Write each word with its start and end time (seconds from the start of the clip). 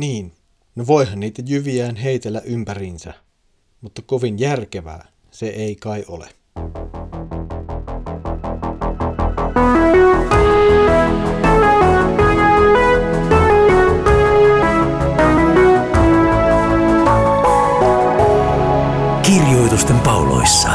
Niin, 0.00 0.32
no 0.76 0.86
voihan 0.86 1.20
niitä 1.20 1.42
jyviään 1.46 1.96
heitellä 1.96 2.40
ympäriinsä, 2.44 3.14
mutta 3.80 4.02
kovin 4.02 4.38
järkevää 4.38 5.08
se 5.30 5.46
ei 5.46 5.76
kai 5.76 6.04
ole. 6.08 6.28
Kirjoitusten 19.22 20.00
pauloissa. 20.00 20.70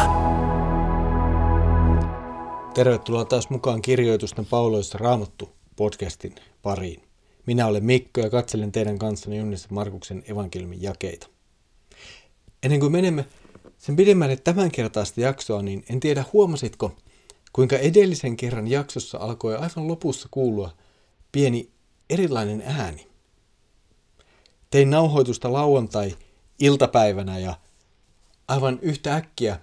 Tervetuloa 2.74 3.26
taas 3.26 3.50
mukaan 3.50 3.82
Kirjoitusten 3.82 4.46
pauloissa 4.46 4.98
Raamattu 4.98 5.50
podcastin 5.76 6.36
pariin. 6.62 7.15
Minä 7.46 7.68
olen 7.68 7.86
Mikko 7.86 8.22
ja 8.22 8.30
katselen 8.30 8.72
teidän 8.72 9.00
kanssanne 9.00 9.38
Junnissa 9.38 9.68
Markuksen 9.72 10.24
evankeliumin 10.28 10.82
jakeita. 10.82 11.28
Ennen 12.64 12.80
kuin 12.80 12.92
menemme 12.92 13.26
sen 13.78 13.96
pidemmälle 13.96 14.36
tämänkertaista 14.36 15.22
jaksoa, 15.22 15.62
niin 15.62 15.86
en 15.90 16.00
tiedä 16.00 16.26
huomasitko, 16.34 16.92
kuinka 17.54 17.78
edellisen 17.78 18.38
kerran 18.38 18.68
jaksossa 18.68 19.18
alkoi 19.18 19.56
aivan 19.56 19.88
lopussa 19.88 20.28
kuulua 20.32 20.72
pieni 21.32 21.70
erilainen 22.10 22.64
ääni. 22.66 23.08
Tein 24.72 24.90
nauhoitusta 24.90 25.54
lauantai-iltapäivänä 25.54 27.40
ja 27.40 27.58
aivan 28.48 28.80
yhtä 28.82 29.16
äkkiä, 29.16 29.60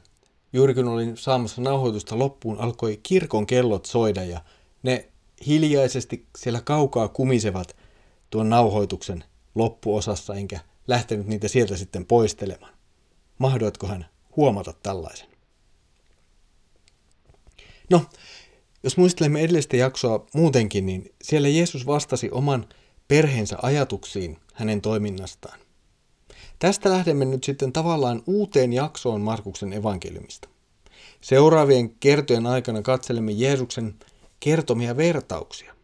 juuri 0.52 0.74
kun 0.74 0.88
olin 0.88 1.16
saamassa 1.16 1.62
nauhoitusta 1.62 2.18
loppuun, 2.18 2.58
alkoi 2.58 3.00
kirkon 3.02 3.46
kellot 3.46 3.86
soida 3.86 4.24
ja 4.24 4.40
ne 4.82 5.11
hiljaisesti 5.46 6.26
siellä 6.38 6.60
kaukaa 6.60 7.08
kumisevat 7.08 7.76
tuon 8.30 8.48
nauhoituksen 8.48 9.24
loppuosassa, 9.54 10.34
enkä 10.34 10.60
lähtenyt 10.86 11.26
niitä 11.26 11.48
sieltä 11.48 11.76
sitten 11.76 12.06
poistelemaan. 12.06 12.72
hän 13.88 14.06
huomata 14.36 14.74
tällaisen? 14.82 15.28
No, 17.90 18.04
jos 18.82 18.96
muistelemme 18.96 19.40
edellistä 19.40 19.76
jaksoa 19.76 20.26
muutenkin, 20.34 20.86
niin 20.86 21.14
siellä 21.22 21.48
Jeesus 21.48 21.86
vastasi 21.86 22.30
oman 22.30 22.66
perheensä 23.08 23.58
ajatuksiin 23.62 24.38
hänen 24.54 24.80
toiminnastaan. 24.80 25.60
Tästä 26.58 26.90
lähdemme 26.90 27.24
nyt 27.24 27.44
sitten 27.44 27.72
tavallaan 27.72 28.22
uuteen 28.26 28.72
jaksoon 28.72 29.20
Markuksen 29.20 29.72
evankeliumista. 29.72 30.48
Seuraavien 31.20 31.90
kertojen 31.90 32.46
aikana 32.46 32.82
katselemme 32.82 33.32
Jeesuksen 33.32 33.94
kertomia 34.44 34.96
vertauksia. 34.96 35.74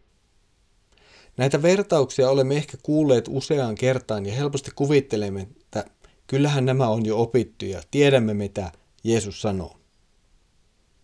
Näitä 1.36 1.62
vertauksia 1.62 2.30
olemme 2.30 2.56
ehkä 2.56 2.76
kuulleet 2.82 3.24
useaan 3.28 3.74
kertaan 3.74 4.26
ja 4.26 4.34
helposti 4.34 4.70
kuvittelemme, 4.74 5.48
että 5.60 5.84
kyllähän 6.26 6.64
nämä 6.64 6.88
on 6.88 7.06
jo 7.06 7.22
opittu 7.22 7.64
ja 7.64 7.82
tiedämme 7.90 8.34
mitä 8.34 8.72
Jeesus 9.04 9.42
sanoo. 9.42 9.76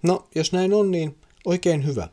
No, 0.03 0.29
jos 0.35 0.53
näin 0.53 0.75
on, 0.75 0.91
niin 0.91 1.19
oikein 1.45 1.87
hyvä. 1.87 2.09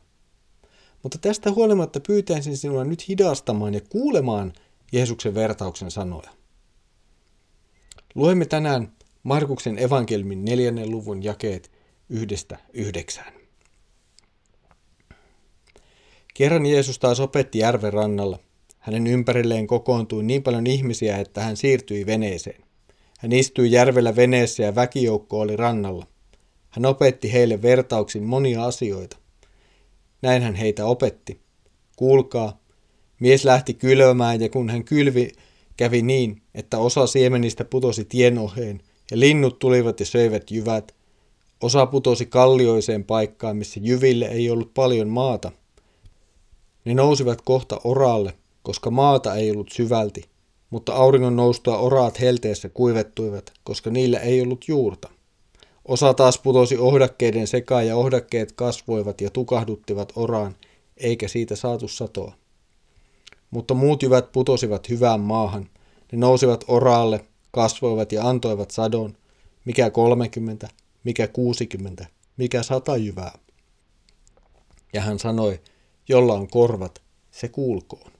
Mutta 1.04 1.18
tästä 1.18 1.52
huolimatta 1.52 2.00
pyytäisin 2.00 2.58
sinua 2.58 2.84
nyt 2.84 3.08
hidastamaan 3.08 3.74
ja 3.74 3.82
kuulemaan 3.90 4.54
Jeesuksen 4.92 5.36
vertauksen 5.36 5.92
sanoja. 5.92 6.30
Luemme 8.16 8.46
tänään 8.46 8.92
Markuksen 9.24 9.80
evankelmin 9.80 10.46
neljännen 10.46 10.92
luvun 10.92 11.24
jakeet 11.24 11.72
yhdestä 12.10 12.58
yhdeksään. 12.74 13.41
Kerran 16.34 16.66
Jeesus 16.66 17.00
taas 17.00 17.20
opetti 17.20 17.60
järven 17.60 17.94
rannalla. 17.94 18.40
Hänen 18.80 19.08
ympärilleen 19.08 19.68
kokoontui 19.68 20.24
niin 20.24 20.44
paljon 20.44 20.68
ihmisiä, 20.68 21.18
että 21.18 21.42
hän 21.42 21.58
siirtyi 21.58 22.06
veneeseen. 22.06 22.64
Hän 23.20 23.32
istui 23.32 23.72
järvellä 23.72 24.16
veneessä 24.16 24.64
ja 24.64 24.76
väkijoukko 24.76 25.40
oli 25.40 25.56
rannalla. 25.56 26.06
Hän 26.70 26.86
opetti 26.86 27.34
heille 27.34 27.62
vertauksin 27.62 28.24
monia 28.24 28.66
asioita. 28.66 29.18
Näin 30.22 30.42
hän 30.42 30.56
heitä 30.56 30.86
opetti. 30.86 31.40
Kuulkaa, 31.96 32.62
mies 33.20 33.46
lähti 33.46 33.74
kylvämään 33.74 34.42
ja 34.42 34.50
kun 34.50 34.70
hän 34.70 34.84
kylvi, 34.84 35.32
kävi 35.78 36.02
niin, 36.02 36.42
että 36.56 36.78
osa 36.78 37.08
siemenistä 37.08 37.66
putosi 37.66 38.06
tien 38.06 38.38
oheen 38.38 38.82
ja 39.12 39.20
linnut 39.20 39.60
tulivat 39.60 40.00
ja 40.00 40.06
söivät 40.06 40.52
jyvät. 40.52 40.96
Osa 41.62 41.86
putosi 41.86 42.26
kallioiseen 42.26 43.04
paikkaan, 43.04 43.58
missä 43.58 43.80
jyville 43.84 44.26
ei 44.26 44.50
ollut 44.50 44.74
paljon 44.74 45.08
maata. 45.08 45.52
Ne 46.86 46.94
nousivat 46.94 47.42
kohta 47.42 47.82
oraalle, 47.84 48.34
koska 48.64 48.92
maata 48.92 49.36
ei 49.36 49.52
ollut 49.52 49.72
syvälti, 49.72 50.24
mutta 50.70 50.94
auringon 50.94 51.36
noustua 51.36 51.78
oraat 51.78 52.20
helteessä 52.20 52.70
kuivettuivat, 52.70 53.54
koska 53.64 53.90
niillä 53.90 54.20
ei 54.20 54.42
ollut 54.42 54.66
juurta. 54.68 55.10
Osa 55.86 56.14
taas 56.14 56.38
putosi 56.38 56.78
ohdakkeiden 56.78 57.48
sekaan 57.48 57.88
ja 57.88 57.96
ohdakkeet 57.96 58.52
kasvoivat 58.52 59.22
ja 59.22 59.30
tukahduttivat 59.30 60.14
oraan, 60.16 60.56
eikä 60.98 61.28
siitä 61.28 61.56
saatu 61.56 61.88
satoa. 61.88 62.34
Mutta 63.52 63.74
muut 63.74 64.04
jyvät 64.04 64.32
putosivat 64.32 64.90
hyvään 64.90 65.20
maahan. 65.20 65.70
Ne 66.12 66.18
nousivat 66.18 66.66
oraalle, 66.68 67.26
kasvoivat 67.52 68.12
ja 68.12 68.30
antoivat 68.30 68.72
sadon, 68.72 69.18
mikä 69.66 69.90
kolmekymmentä, 69.90 70.68
mikä 71.04 71.28
kuusikymmentä, 71.28 72.08
mikä 72.38 72.64
sata 72.64 72.98
jyvää. 72.98 73.38
Ja 74.94 75.02
hän 75.02 75.20
sanoi, 75.20 75.60
jolla 76.08 76.34
on 76.34 76.48
korvat, 76.48 77.02
se 77.32 77.50
kuulkoon. 77.50 78.12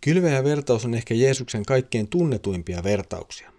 Kylveä 0.00 0.44
vertaus 0.44 0.84
on 0.84 0.94
ehkä 0.94 1.14
Jeesuksen 1.14 1.64
kaikkein 1.64 2.08
tunnetuimpia 2.08 2.82
vertauksia. 2.82 3.52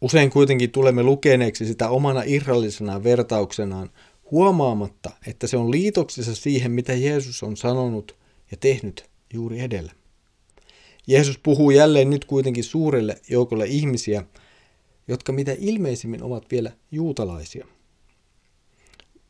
Usein 0.00 0.30
kuitenkin 0.30 0.70
tulemme 0.70 1.02
lukeneeksi 1.02 1.66
sitä 1.66 1.88
omana 1.88 2.22
irrallisena 2.26 3.04
vertauksenaan 3.04 3.90
huomaamatta, 4.30 5.10
että 5.26 5.46
se 5.46 5.56
on 5.56 5.70
liitoksissa 5.70 6.34
siihen, 6.34 6.72
mitä 6.72 6.92
Jeesus 6.92 7.42
on 7.42 7.56
sanonut 7.56 8.16
ja 8.50 8.56
tehnyt 8.56 9.10
juuri 9.32 9.60
edellä. 9.60 9.92
Jeesus 11.06 11.38
puhuu 11.38 11.70
jälleen 11.70 12.10
nyt 12.10 12.24
kuitenkin 12.24 12.64
suurelle 12.64 13.20
joukolle 13.28 13.66
ihmisiä, 13.66 14.24
jotka 15.08 15.32
mitä 15.32 15.56
ilmeisimmin 15.58 16.22
ovat 16.22 16.44
vielä 16.50 16.72
juutalaisia. 16.90 17.66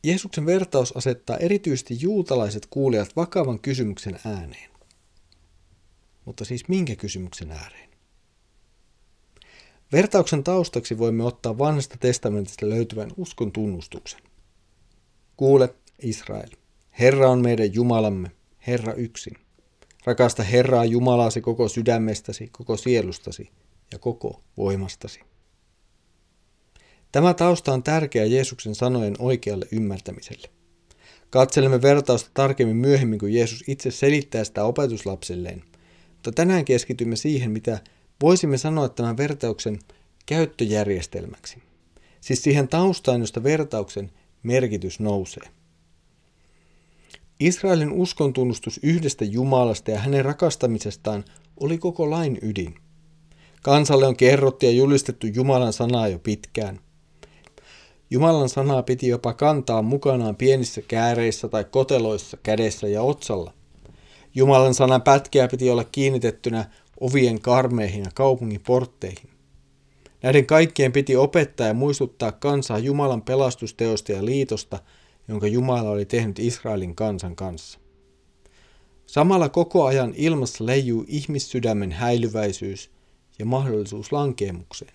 Jeesuksen 0.03 0.45
vertaus 0.45 0.97
asettaa 0.97 1.37
erityisesti 1.37 1.97
juutalaiset 2.01 2.67
kuulijat 2.69 3.15
vakavan 3.15 3.59
kysymyksen 3.59 4.19
ääneen. 4.25 4.71
Mutta 6.25 6.45
siis 6.45 6.67
minkä 6.67 6.95
kysymyksen 6.95 7.51
ääreen? 7.51 7.89
Vertauksen 9.91 10.43
taustaksi 10.43 10.97
voimme 10.97 11.23
ottaa 11.23 11.57
vanhasta 11.57 11.97
testamentista 11.97 12.69
löytyvän 12.69 13.09
uskon 13.17 13.51
tunnustuksen. 13.51 14.21
Kuule, 15.37 15.75
Israel, 16.01 16.49
Herra 16.99 17.29
on 17.29 17.41
meidän 17.41 17.73
Jumalamme, 17.73 18.31
Herra 18.67 18.93
yksin. 18.93 19.33
Rakasta 20.05 20.43
Herraa 20.43 20.85
Jumalasi 20.85 21.41
koko 21.41 21.67
sydämestäsi, 21.67 22.49
koko 22.51 22.77
sielustasi 22.77 23.49
ja 23.91 23.99
koko 23.99 24.41
voimastasi. 24.57 25.19
Tämä 27.11 27.33
tausta 27.33 27.73
on 27.73 27.83
tärkeä 27.83 28.25
Jeesuksen 28.25 28.75
sanojen 28.75 29.15
oikealle 29.19 29.65
ymmärtämiselle. 29.71 30.49
Katselemme 31.29 31.81
vertausta 31.81 32.29
tarkemmin 32.33 32.75
myöhemmin, 32.75 33.19
kun 33.19 33.33
Jeesus 33.33 33.63
itse 33.67 33.91
selittää 33.91 34.43
sitä 34.43 34.63
opetuslapsilleen, 34.63 35.63
mutta 36.13 36.31
tänään 36.31 36.65
keskitymme 36.65 37.15
siihen, 37.15 37.51
mitä 37.51 37.79
voisimme 38.21 38.57
sanoa 38.57 38.89
tämän 38.89 39.17
vertauksen 39.17 39.79
käyttöjärjestelmäksi. 40.25 41.57
Siis 42.21 42.43
siihen 42.43 42.67
taustaan, 42.67 43.21
josta 43.21 43.43
vertauksen 43.43 44.11
merkitys 44.43 44.99
nousee. 44.99 45.43
Israelin 47.39 47.91
uskontunnustus 47.91 48.79
yhdestä 48.83 49.25
Jumalasta 49.25 49.91
ja 49.91 49.99
hänen 49.99 50.25
rakastamisestaan 50.25 51.25
oli 51.59 51.77
koko 51.77 52.09
lain 52.09 52.39
ydin. 52.41 52.75
Kansalle 53.61 54.07
on 54.07 54.17
kerrottu 54.17 54.65
ja 54.65 54.71
julistettu 54.71 55.27
Jumalan 55.27 55.73
sanaa 55.73 56.07
jo 56.07 56.19
pitkään. 56.19 56.79
Jumalan 58.09 58.49
sanaa 58.49 58.83
piti 58.83 59.07
jopa 59.07 59.33
kantaa 59.33 59.81
mukanaan 59.81 60.35
pienissä 60.35 60.81
kääreissä 60.81 61.47
tai 61.47 61.63
koteloissa 61.63 62.37
kädessä 62.43 62.87
ja 62.87 63.01
otsalla. 63.01 63.53
Jumalan 64.35 64.73
sanan 64.73 65.01
pätkeä 65.01 65.47
piti 65.47 65.69
olla 65.69 65.83
kiinnitettynä 65.83 66.69
ovien 66.99 67.41
karmeihin 67.41 68.03
ja 68.03 68.11
kaupungin 68.13 68.61
portteihin. 68.67 69.29
Näiden 70.23 70.45
kaikkien 70.45 70.91
piti 70.91 71.15
opettaa 71.15 71.67
ja 71.67 71.73
muistuttaa 71.73 72.31
kansaa 72.31 72.79
Jumalan 72.79 73.21
pelastusteosta 73.21 74.11
ja 74.11 74.25
liitosta, 74.25 74.79
jonka 75.27 75.47
Jumala 75.47 75.89
oli 75.89 76.05
tehnyt 76.05 76.39
Israelin 76.39 76.95
kansan 76.95 77.35
kanssa. 77.35 77.79
Samalla 79.05 79.49
koko 79.49 79.85
ajan 79.85 80.13
ilmassa 80.17 80.65
leijuu 80.65 81.05
ihmissydämen 81.07 81.91
häilyväisyys 81.91 82.91
ja 83.39 83.45
mahdollisuus 83.45 84.11
lankeemukseen. 84.11 84.93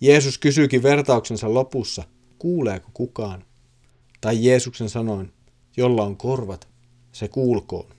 Jeesus 0.00 0.38
kysyykin 0.38 0.82
vertauksensa 0.82 1.54
lopussa, 1.54 2.04
kuuleeko 2.38 2.90
kukaan? 2.94 3.44
Tai 4.20 4.44
Jeesuksen 4.44 4.88
sanoin, 4.88 5.32
jolla 5.76 6.02
on 6.02 6.16
korvat, 6.16 6.68
se 7.12 7.28
kuulkoon. 7.28 7.90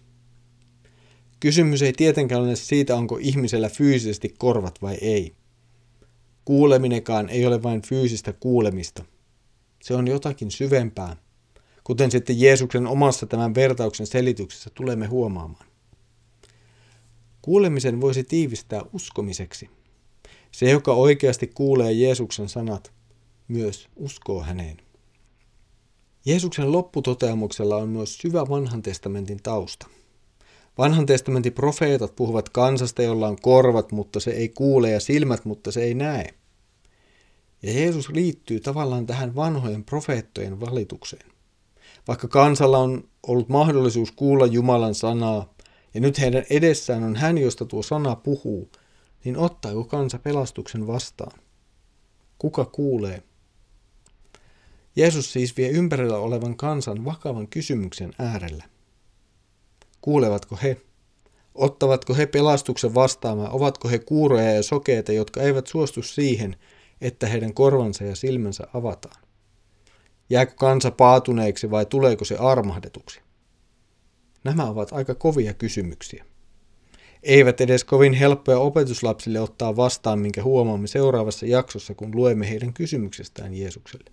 Kysymys 1.39 1.81
ei 1.81 1.94
tietenkään 1.94 2.42
ole 2.42 2.56
siitä, 2.56 2.95
onko 2.95 3.18
ihmisellä 3.21 3.69
fyysisesti 3.69 4.36
korvat 4.38 4.81
vai 4.81 4.98
ei. 5.01 5.36
Kuuleminenkaan 6.45 7.30
ei 7.30 7.45
ole 7.45 7.63
vain 7.63 7.81
fyysistä 7.81 8.33
kuulemista. 8.33 9.06
Se 9.81 9.94
on 9.94 10.07
jotakin 10.07 10.51
syvempää, 10.51 11.15
kuten 11.83 12.12
sitten 12.12 12.42
Jeesuksen 12.42 12.88
omassa 12.88 13.25
tämän 13.25 13.56
vertauksen 13.56 14.07
selityksessä 14.07 14.69
tulemme 14.74 15.07
huomaamaan. 15.07 15.65
Kuulemisen 17.42 18.01
voisi 18.01 18.24
tiivistää 18.24 18.81
uskomiseksi. 18.94 19.69
Se, 20.51 20.69
joka 20.69 20.94
oikeasti 20.94 21.48
kuulee 21.48 21.92
Jeesuksen 21.92 22.50
sanat, 22.50 22.92
myös 23.48 23.88
uskoo 23.95 24.42
häneen. 24.44 24.77
Jeesuksen 26.25 26.71
lopputoteamuksella 26.71 27.75
on 27.75 27.89
myös 27.89 28.18
syvä 28.18 28.50
vanhan 28.50 28.81
testamentin 28.81 29.44
tausta. 29.44 29.88
Vanhan 30.77 31.06
testamentin 31.06 31.53
profeetat 31.53 32.15
puhuvat 32.15 32.50
kansasta, 32.50 33.01
jolla 33.01 33.27
on 33.27 33.42
korvat, 33.42 33.92
mutta 33.92 34.19
se 34.19 34.31
ei 34.31 34.50
kuule 34.50 34.89
ja 34.89 35.00
silmät, 35.00 35.45
mutta 35.45 35.71
se 35.71 35.83
ei 35.83 35.94
näe. 35.94 36.33
Ja 37.63 37.74
Jeesus 37.74 38.09
liittyy 38.09 38.59
tavallaan 38.59 39.06
tähän 39.06 39.36
vanhojen 39.36 39.83
profeettojen 39.83 40.59
valitukseen. 40.59 41.31
Vaikka 42.07 42.27
kansalla 42.27 42.77
on 42.77 43.04
ollut 43.27 43.50
mahdollisuus 43.50 44.12
kuulla 44.12 44.45
Jumalan 44.45 44.95
sanaa, 44.95 45.54
ja 45.94 46.01
nyt 46.01 46.19
heidän 46.19 46.44
edessään 46.50 47.04
on 47.04 47.15
hän, 47.15 47.38
josta 47.38 47.65
tuo 47.65 47.83
sana 47.83 48.15
puhuu, 48.15 48.69
niin 49.23 49.38
ottaako 49.38 49.83
kansa 49.83 50.19
pelastuksen 50.19 50.88
vastaan? 50.88 51.39
Kuka 52.38 52.65
kuulee? 52.65 53.23
Jeesus 54.95 55.33
siis 55.33 55.57
vie 55.57 55.69
ympärillä 55.69 56.18
olevan 56.18 56.57
kansan 56.57 57.06
vakavan 57.06 57.47
kysymyksen 57.47 58.13
äärellä. 58.19 58.63
Kuulevatko 60.01 60.57
he? 60.63 60.81
Ottavatko 61.56 62.13
he 62.13 62.25
pelastuksen 62.25 62.95
vastaamaan? 62.95 63.51
Ovatko 63.51 63.89
he 63.89 64.00
kuuroja 64.00 64.51
ja 64.51 64.63
sokeita, 64.63 65.12
jotka 65.12 65.41
eivät 65.41 65.68
suostu 65.68 66.03
siihen, 66.03 66.56
että 67.01 67.27
heidän 67.27 67.53
korvansa 67.53 68.03
ja 68.03 68.15
silmänsä 68.15 68.68
avataan? 68.73 69.23
Jääkö 70.29 70.53
kansa 70.56 70.91
paatuneeksi 70.91 71.71
vai 71.71 71.85
tuleeko 71.85 72.25
se 72.25 72.38
armahdetuksi? 72.38 73.21
Nämä 74.44 74.69
ovat 74.69 74.94
aika 74.94 75.15
kovia 75.15 75.53
kysymyksiä. 75.53 76.25
Eivät 77.23 77.62
edes 77.62 77.83
kovin 77.83 78.13
helppoja 78.13 78.59
opetuslapsille 78.59 79.39
ottaa 79.39 79.75
vastaan, 79.75 80.19
minkä 80.19 80.44
huomaamme 80.44 80.88
seuraavassa 80.88 81.45
jaksossa, 81.45 81.94
kun 81.94 82.15
luemme 82.15 82.50
heidän 82.50 82.73
kysymyksestään 82.73 83.53
Jeesukselle. 83.53 84.12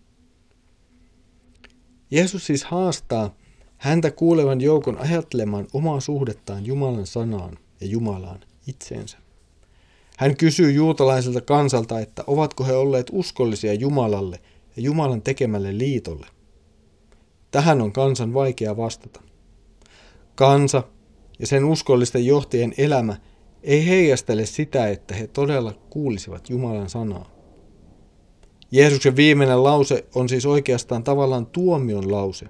Jeesus 2.10 2.46
siis 2.46 2.64
haastaa 2.64 3.36
häntä 3.76 4.10
kuulevan 4.10 4.60
joukon 4.60 4.98
ajattelemaan 4.98 5.66
omaa 5.72 6.00
suhdettaan 6.00 6.66
Jumalan 6.66 7.06
sanaan 7.06 7.58
ja 7.80 7.86
Jumalaan 7.86 8.40
itseensä. 8.66 9.18
Hän 10.16 10.36
kysyy 10.36 10.70
juutalaiselta 10.70 11.40
kansalta, 11.40 12.00
että 12.00 12.24
ovatko 12.26 12.64
he 12.64 12.72
olleet 12.72 13.06
uskollisia 13.12 13.74
Jumalalle 13.74 14.40
ja 14.76 14.82
Jumalan 14.82 15.22
tekemälle 15.22 15.78
liitolle. 15.78 16.26
Tähän 17.50 17.80
on 17.80 17.92
kansan 17.92 18.34
vaikea 18.34 18.76
vastata. 18.76 19.20
Kansa 20.34 20.82
ja 21.38 21.46
sen 21.46 21.64
uskollisten 21.64 22.26
johtajien 22.26 22.74
elämä 22.78 23.16
ei 23.62 23.88
heijastele 23.88 24.46
sitä, 24.46 24.88
että 24.88 25.14
he 25.14 25.26
todella 25.26 25.72
kuulisivat 25.90 26.50
Jumalan 26.50 26.90
sanaa. 26.90 27.30
Jeesuksen 28.70 29.16
viimeinen 29.16 29.64
lause 29.64 30.06
on 30.14 30.28
siis 30.28 30.46
oikeastaan 30.46 31.04
tavallaan 31.04 31.46
tuomion 31.46 32.12
lause. 32.12 32.46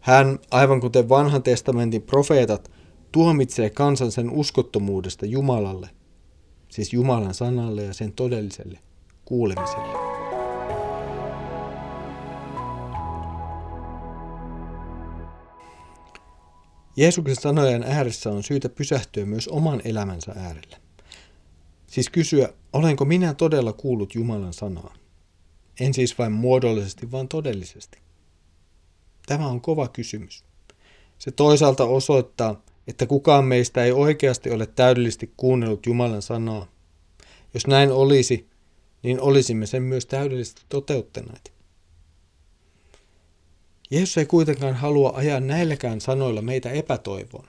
Hän, 0.00 0.38
aivan 0.50 0.80
kuten 0.80 1.08
vanhan 1.08 1.42
testamentin 1.42 2.02
profeetat, 2.02 2.70
tuomitsee 3.12 3.70
kansan 3.70 4.12
sen 4.12 4.30
uskottomuudesta 4.30 5.26
Jumalalle, 5.26 5.90
siis 6.68 6.92
Jumalan 6.92 7.34
sanalle 7.34 7.82
ja 7.82 7.94
sen 7.94 8.12
todelliselle 8.12 8.78
kuulemiselle. 9.24 10.07
Jeesuksen 16.98 17.36
sanojen 17.36 17.82
ääressä 17.82 18.30
on 18.30 18.42
syytä 18.42 18.68
pysähtyä 18.68 19.26
myös 19.26 19.48
oman 19.48 19.82
elämänsä 19.84 20.32
äärellä. 20.36 20.76
Siis 21.86 22.10
kysyä, 22.10 22.52
olenko 22.72 23.04
minä 23.04 23.34
todella 23.34 23.72
kuullut 23.72 24.14
Jumalan 24.14 24.52
sanaa? 24.52 24.94
En 25.80 25.94
siis 25.94 26.18
vain 26.18 26.32
muodollisesti, 26.32 27.10
vaan 27.10 27.28
todellisesti. 27.28 27.98
Tämä 29.26 29.46
on 29.46 29.60
kova 29.60 29.88
kysymys. 29.88 30.44
Se 31.18 31.30
toisaalta 31.30 31.84
osoittaa, 31.84 32.62
että 32.86 33.06
kukaan 33.06 33.44
meistä 33.44 33.84
ei 33.84 33.92
oikeasti 33.92 34.50
ole 34.50 34.66
täydellisesti 34.66 35.32
kuunnellut 35.36 35.86
Jumalan 35.86 36.22
sanaa. 36.22 36.66
Jos 37.54 37.66
näin 37.66 37.92
olisi, 37.92 38.48
niin 39.02 39.20
olisimme 39.20 39.66
sen 39.66 39.82
myös 39.82 40.06
täydellisesti 40.06 40.62
toteuttaneet. 40.68 41.57
Jeesus 43.90 44.18
ei 44.18 44.26
kuitenkaan 44.26 44.74
halua 44.74 45.12
ajaa 45.14 45.40
näilläkään 45.40 46.00
sanoilla 46.00 46.42
meitä 46.42 46.70
epätoivoon. 46.70 47.44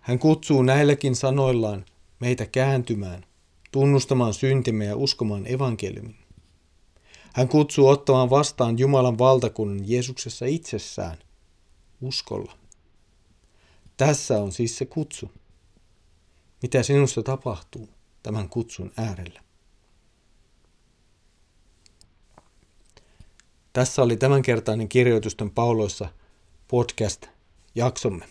Hän 0.00 0.18
kutsuu 0.18 0.62
näilläkin 0.62 1.16
sanoillaan 1.16 1.84
meitä 2.20 2.46
kääntymään, 2.46 3.24
tunnustamaan 3.72 4.34
syntimme 4.34 4.84
ja 4.84 4.96
uskomaan 4.96 5.46
evankeliumin. 5.46 6.16
Hän 7.34 7.48
kutsuu 7.48 7.88
ottamaan 7.88 8.30
vastaan 8.30 8.78
Jumalan 8.78 9.18
valtakunnan 9.18 9.88
Jeesuksessa 9.88 10.46
itsessään, 10.46 11.18
uskolla. 12.00 12.52
Tässä 13.96 14.42
on 14.42 14.52
siis 14.52 14.78
se 14.78 14.86
kutsu. 14.86 15.30
Mitä 16.62 16.82
sinussa 16.82 17.22
tapahtuu 17.22 17.88
tämän 18.22 18.48
kutsun 18.48 18.92
äärellä? 18.96 19.47
Tässä 23.78 24.02
oli 24.02 24.16
tämänkertainen 24.16 24.88
kirjoitusten 24.88 25.50
pauloissa 25.50 26.08
podcast-jaksomme. 26.68 28.24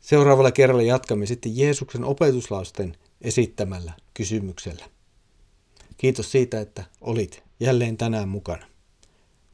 Seuraavalla 0.00 0.50
kerralla 0.50 0.82
jatkamme 0.82 1.26
sitten 1.26 1.56
Jeesuksen 1.56 2.04
opetuslausten 2.04 2.96
esittämällä 3.20 3.92
kysymyksellä. 4.14 4.84
Kiitos 5.96 6.32
siitä, 6.32 6.60
että 6.60 6.84
olit 7.00 7.42
jälleen 7.60 7.96
tänään 7.96 8.28
mukana. 8.28 8.66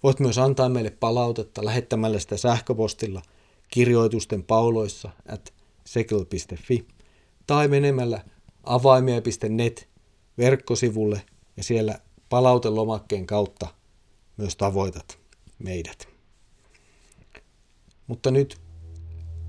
Voit 0.02 0.20
myös 0.20 0.38
antaa 0.38 0.68
meille 0.68 0.90
palautetta 0.90 1.64
lähettämällä 1.64 2.18
sitä 2.18 2.36
sähköpostilla 2.36 3.22
kirjoitusten 3.68 4.42
pauloissa 4.42 5.10
at 5.28 5.52
sekel.fi 5.84 6.86
tai 7.46 7.68
menemällä 7.68 8.24
avaimia.net 8.64 9.88
verkkosivulle 10.38 11.22
ja 11.56 11.62
siellä 11.62 12.00
palautelomakkeen 12.28 13.26
kautta 13.26 13.79
myös 14.40 14.56
tavoitat 14.56 15.18
meidät. 15.58 16.08
Mutta 18.06 18.30
nyt 18.30 18.56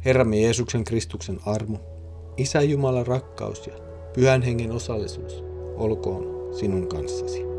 Herramme 0.05 0.41
Jeesuksen 0.41 0.83
Kristuksen 0.83 1.39
armo, 1.45 1.79
Isä 2.37 2.61
Jumalan 2.61 3.07
rakkaus 3.07 3.67
ja 3.67 3.73
Pyhän 4.13 4.41
Hengen 4.41 4.71
osallisuus 4.71 5.43
olkoon 5.75 6.55
sinun 6.59 6.87
kanssasi. 6.87 7.50